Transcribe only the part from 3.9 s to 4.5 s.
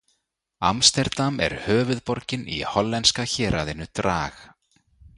Drag.